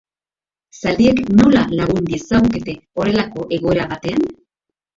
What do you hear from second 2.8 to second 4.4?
horrelako egoera batean?